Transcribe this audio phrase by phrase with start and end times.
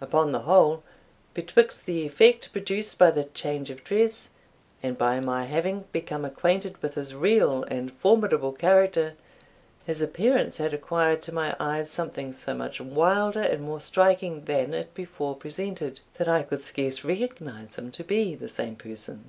[0.00, 0.82] Upon the whole,
[1.34, 4.30] betwixt the effect produced by the change of dress,
[4.82, 9.14] and by my having become acquainted with his real and formidable character,
[9.86, 14.74] his appearance had acquired to my eyes something so much wilder and more striking than
[14.74, 19.26] it before presented, that I could scarce recognise him to be the same person.